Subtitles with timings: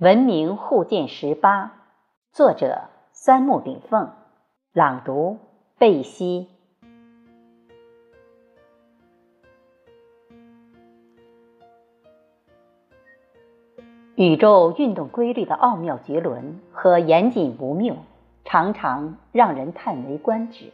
[0.00, 1.72] 文明互鉴十八，
[2.32, 4.08] 作者三木炳凤，
[4.72, 5.36] 朗读
[5.76, 6.48] 贝西。
[14.14, 17.94] 宇宙运动规律的奥妙绝伦和严谨不谬，
[18.46, 20.72] 常常让人叹为观止。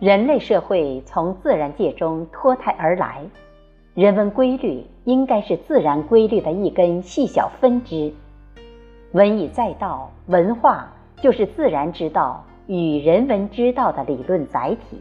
[0.00, 3.24] 人类社会从自然界中脱胎而来。
[3.96, 8.12] 人文规律应该是自然规律的一根细小分支。
[9.12, 15.00] 文以载道，文化就是自然之道与人文之道的理论载体。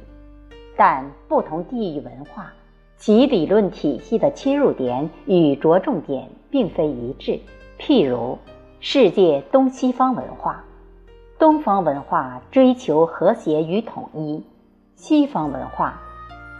[0.77, 2.53] 但不同地域文化，
[2.95, 7.37] 其理论体系的切入点与着重点并非一致。
[7.77, 8.37] 譬如，
[8.79, 10.63] 世界东西方文化，
[11.37, 14.41] 东方文化追求和谐与统一，
[14.95, 15.99] 西方文化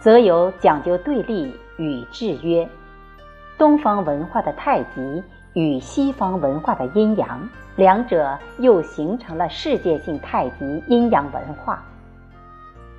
[0.02, 1.50] 则有讲究对立。
[1.76, 2.68] 与制约，
[3.58, 5.22] 东方文化的太极
[5.54, 11.82] 与西方文化的阴阳，两者又形成了世界性太极阴阳文化。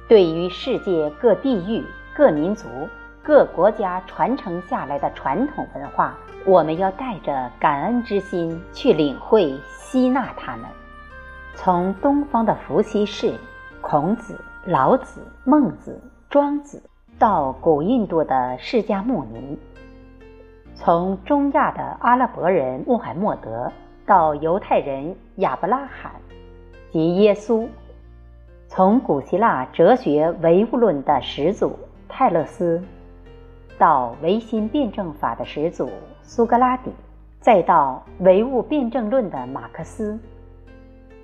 [0.07, 1.83] 对于世界各地域、
[2.15, 2.67] 各民族、
[3.21, 10.65] 各国家传承下来的传统文化，我们要带着感恩之心去领会、吸纳它们。
[11.55, 13.33] 从东方的伏羲氏、
[13.81, 16.81] 孔子、老子、孟子、庄子。
[17.19, 19.57] 到古印度的释迦牟尼，
[20.75, 23.71] 从中亚的阿拉伯人穆罕默德
[24.05, 26.11] 到犹太人亚伯拉罕
[26.91, 27.67] 及耶稣，
[28.67, 31.75] 从古希腊哲学唯物论的始祖
[32.07, 32.79] 泰勒斯，
[33.79, 35.89] 到唯心辩证法的始祖
[36.21, 36.91] 苏格拉底，
[37.39, 40.19] 再到唯物辩证论的马克思，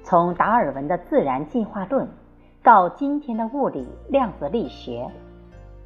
[0.03, 2.07] 从达尔文的自然进化论
[2.63, 5.07] 到今天的物理量子力学。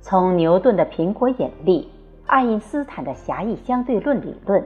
[0.02, 1.90] 从牛顿的苹果引力，
[2.26, 4.64] 爱因斯坦的狭义相对论理论，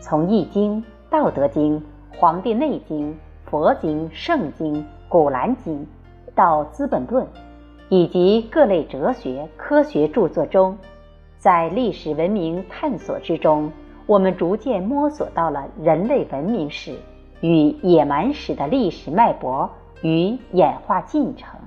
[0.00, 0.76] 从《易经》
[1.10, 1.78] 《道德经》
[2.18, 3.10] 《黄帝内经》
[3.44, 4.74] 《佛经》《圣经》
[5.08, 5.80] 《古兰经》，
[6.34, 7.24] 到《资本论》，
[7.90, 10.78] 以及各类哲学、科学著作中，
[11.38, 13.70] 在历史文明探索之中，
[14.06, 16.94] 我们逐渐摸索到了人类文明史
[17.42, 19.68] 与野蛮史的历史脉搏
[20.00, 21.60] 与演化进程。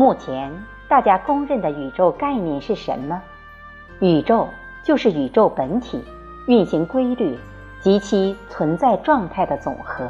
[0.00, 0.50] 目前
[0.88, 3.20] 大家公认的宇宙概念是什么？
[3.98, 4.48] 宇宙
[4.82, 6.02] 就是宇宙本体、
[6.46, 7.38] 运行规律
[7.82, 10.08] 及其存在状态的总和。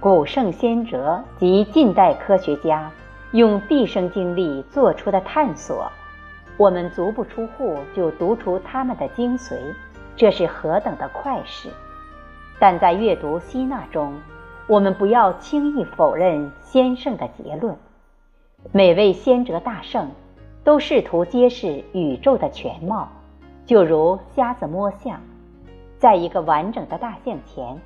[0.00, 2.90] 古圣先哲及近代科学家
[3.30, 5.88] 用毕生精力做出的探索，
[6.56, 9.56] 我们足不出户就读出他们的精髓，
[10.16, 11.68] 这是何等的快事！
[12.58, 14.12] 但在阅读吸纳中，
[14.66, 17.76] 我们不要轻易否认先生的结论。
[18.72, 20.10] 每位先哲大圣，
[20.64, 23.08] 都试图揭示宇宙的全貌，
[23.64, 25.20] 就如瞎子摸象，
[25.98, 27.78] 在一个完整的大象前，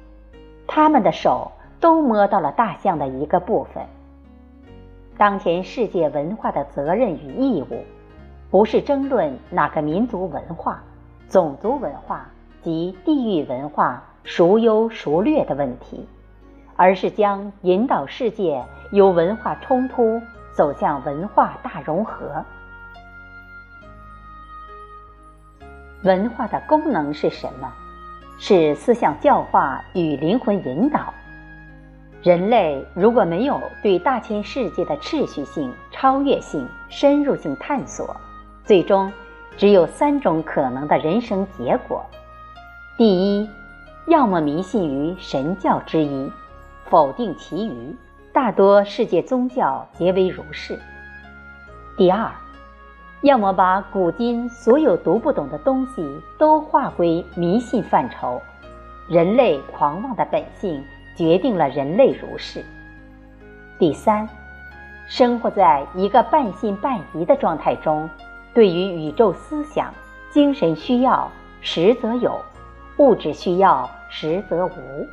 [0.67, 3.85] 他们的手都摸到了大象的一个部分。
[5.17, 7.85] 当前世界文化的责任与义务，
[8.51, 10.83] 不是争论哪个民族文化、
[11.29, 12.29] 种族文化
[12.63, 16.09] 及地域文化孰优孰劣的问题，
[16.75, 20.21] 而是将引导世界由文化冲突。
[20.53, 22.45] 走向文化大融合。
[26.05, 27.73] 文化的功能是什么？
[28.39, 31.13] 是思想教化与灵魂引导。
[32.23, 38.17] 人类如果没有对大千世界的秩序性、超越性、深入性探索，
[38.65, 39.13] 最终
[39.59, 42.03] 只有三种可能的人生结果：
[42.97, 43.49] 第一，
[44.07, 46.33] 要么迷信于神教之一，
[46.89, 47.95] 否定其余。
[48.33, 50.79] 大多世界宗教皆为如是。
[51.97, 52.31] 第二，
[53.23, 56.09] 要么把古今所有读不懂的东西
[56.39, 58.41] 都划归迷信范畴，
[59.09, 60.81] 人类狂妄的本性
[61.17, 62.65] 决定了人类如是。
[63.81, 64.29] 第三，
[65.09, 68.09] 生活在一个半信半疑的状态中，
[68.55, 69.93] 对于宇宙思想、
[70.31, 71.29] 精神需要，
[71.61, 72.31] 实则有；
[72.99, 75.07] 物质需要，实则无。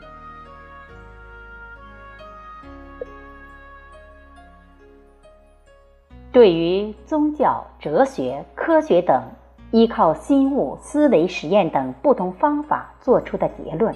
[6.38, 9.24] 对于宗教、哲学、科学等
[9.72, 13.92] 依靠心物思维实验等不同方法做出的结论，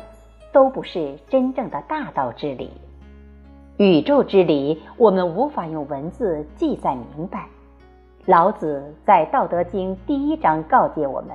[0.52, 2.72] 都不是真正的大道之理。
[3.78, 7.46] 宇宙之理，我们无法用文字记载明白。
[8.26, 11.30] 老子在《道德经》第一章告诫我们：“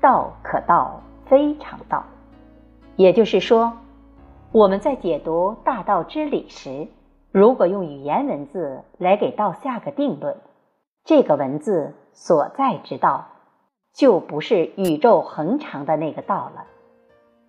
[0.00, 2.02] 道可道，非常道。”
[2.96, 3.70] 也就是说，
[4.50, 6.88] 我们在解读大道之理时。
[7.32, 10.36] 如果用语言文字来给道下个定论，
[11.02, 13.28] 这个文字所在之道，
[13.94, 16.66] 就不是宇宙恒常的那个道了。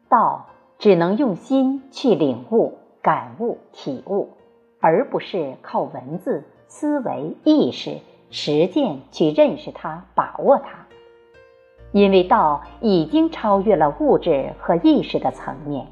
[0.08, 0.46] 道
[0.80, 4.30] 只能用心去领悟、感悟、体悟，
[4.80, 7.98] 而不是靠文字、思维、意识、
[8.32, 10.88] 实践去认识它、把握它。
[11.92, 15.86] 因为道已经超越了物质和意识的层面，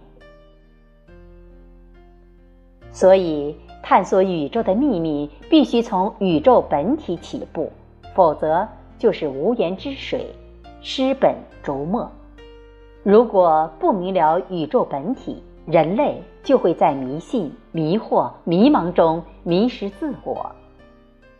[2.89, 3.57] 所以
[3.91, 7.69] 探索宇宙的秘密必须从宇宙本体起步，
[8.15, 8.65] 否则
[8.97, 10.33] 就是无源之水，
[10.81, 12.09] 失本逐末。
[13.03, 20.49] 如果不明了宇宙本体，人类就会在迷信、迷惑、迷茫中迷失自我。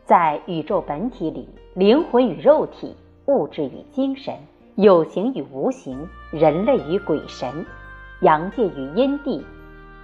[0.04, 2.94] 在宇宙本体里，灵魂与肉体，
[3.28, 4.36] 物质与精神。
[4.76, 7.66] 有形与无形，人类与鬼神，
[8.20, 9.42] 阳界与阴地，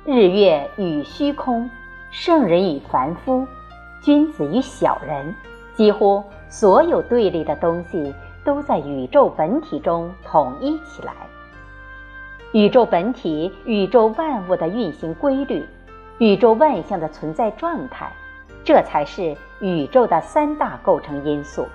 [0.05, 1.69] 日月与虚空，
[2.11, 3.45] 圣人与凡夫，
[4.01, 5.35] 君子与小人，
[5.75, 8.13] 几乎所有对立的东西
[8.43, 11.13] 都在宇宙本体中统一起来。
[12.53, 15.65] 宇宙本体，宇宙万物的运行规律，
[16.17, 18.11] 宇宙万象的存在状态，
[18.63, 21.67] 这才是宇宙的三大构成因素，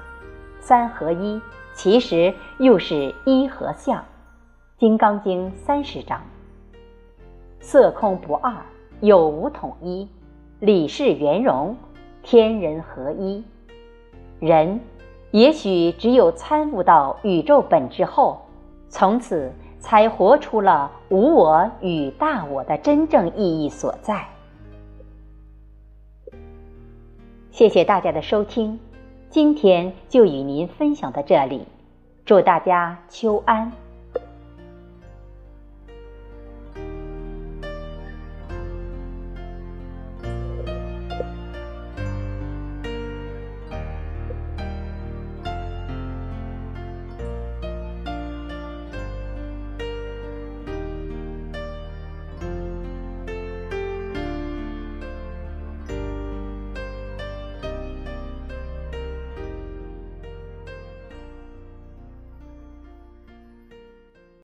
[0.60, 1.40] 三合一。
[1.74, 3.98] 其实又是一和相，
[4.78, 6.20] 《金刚经》三十章。
[7.60, 8.52] 色空不二，
[9.00, 10.06] 有无统一，
[10.62, 11.76] 理事圆融，
[12.22, 13.42] 天人合一。
[14.38, 14.78] 人
[15.32, 18.42] 也许只有参悟到宇宙本质后，
[18.88, 19.50] 从此
[19.80, 24.24] 才活出了无我与大我的真正意义所在。
[27.50, 28.78] 谢谢大家的收听。
[29.30, 31.66] 今天就与您分享到这里，
[32.24, 33.72] 祝大家秋安。